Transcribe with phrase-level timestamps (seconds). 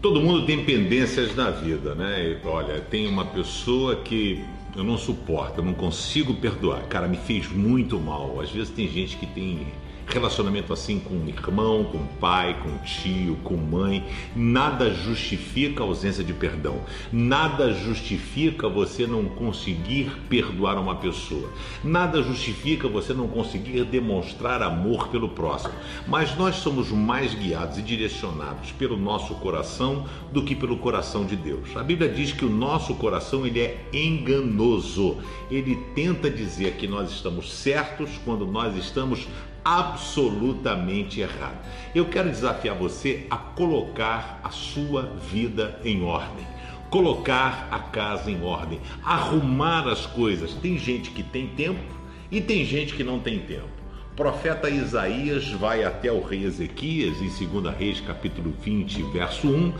[0.00, 2.38] Todo mundo tem pendências na vida, né?
[2.44, 4.42] Olha, tem uma pessoa que
[4.74, 6.84] eu não suporto, eu não consigo perdoar.
[6.88, 8.40] Cara, me fez muito mal.
[8.40, 9.66] Às vezes tem gente que tem
[10.10, 14.04] relacionamento assim com irmão, com pai, com tio, com mãe,
[14.34, 16.80] nada justifica a ausência de perdão.
[17.12, 21.48] Nada justifica você não conseguir perdoar uma pessoa.
[21.82, 25.74] Nada justifica você não conseguir demonstrar amor pelo próximo.
[26.06, 31.36] Mas nós somos mais guiados e direcionados pelo nosso coração do que pelo coração de
[31.36, 31.76] Deus.
[31.76, 35.18] A Bíblia diz que o nosso coração ele é enganoso.
[35.50, 39.26] Ele tenta dizer que nós estamos certos quando nós estamos
[39.64, 41.58] absolutamente errado.
[41.94, 46.46] Eu quero desafiar você a colocar a sua vida em ordem.
[46.88, 50.54] Colocar a casa em ordem, arrumar as coisas.
[50.54, 51.80] Tem gente que tem tempo
[52.30, 53.68] e tem gente que não tem tempo.
[54.16, 59.72] Profeta Isaías vai até o rei Ezequias, em 2 Reis, capítulo 20, verso 1,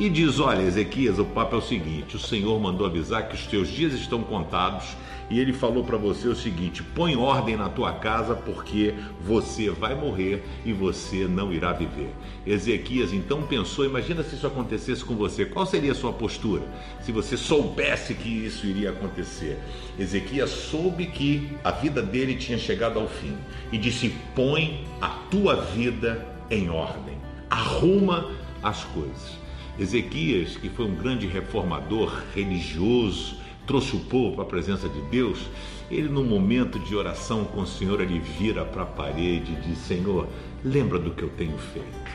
[0.00, 3.46] e diz: Olha, Ezequias, o papo é o seguinte: o Senhor mandou avisar que os
[3.46, 4.96] teus dias estão contados
[5.28, 9.94] e ele falou para você o seguinte: põe ordem na tua casa, porque você vai
[9.94, 12.08] morrer e você não irá viver.
[12.46, 16.62] Ezequias então pensou: imagina se isso acontecesse com você, qual seria a sua postura?
[17.02, 19.58] Se você soubesse que isso iria acontecer.
[19.98, 23.36] Ezequias soube que a vida dele tinha chegado ao fim
[23.70, 27.18] e disse: põe a tua vida em ordem,
[27.50, 28.30] arruma
[28.62, 29.38] as coisas.
[29.78, 35.38] Ezequias, que foi um grande reformador religioso, trouxe o povo para a presença de Deus,
[35.90, 39.78] ele, no momento de oração com o Senhor, ele vira para a parede e diz:
[39.78, 40.28] Senhor,
[40.64, 42.10] lembra do que eu tenho feito.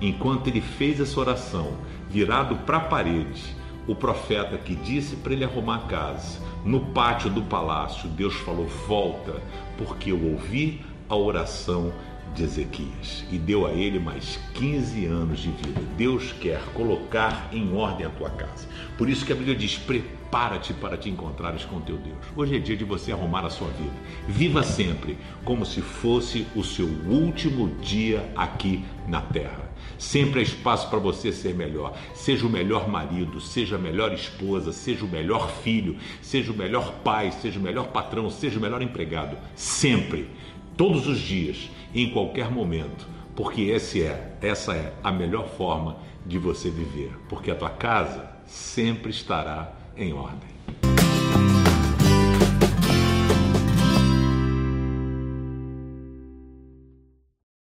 [0.00, 1.78] Enquanto ele fez essa oração,
[2.10, 7.30] virado para a parede, o profeta que disse para ele arrumar a casa, no pátio
[7.30, 9.42] do palácio, Deus falou: Volta,
[9.78, 11.92] porque eu ouvi a oração
[12.34, 15.80] de Ezequias e deu a ele mais 15 anos de vida.
[15.96, 18.68] Deus quer colocar em ordem a tua casa.
[18.96, 22.16] Por isso que a Bíblia diz: prepara-te para te encontrares com teu Deus.
[22.36, 23.94] Hoje é dia de você arrumar a sua vida.
[24.26, 29.72] Viva sempre como se fosse o seu último dia aqui na terra.
[29.98, 31.96] Sempre há espaço para você ser melhor.
[32.14, 36.92] Seja o melhor marido, seja a melhor esposa, seja o melhor filho, seja o melhor
[37.04, 39.36] pai, seja o melhor patrão, seja o melhor empregado.
[39.54, 40.28] Sempre,
[40.76, 46.38] todos os dias em qualquer momento, porque esse é, essa é a melhor forma de
[46.38, 50.53] você viver, porque a tua casa sempre estará em ordem.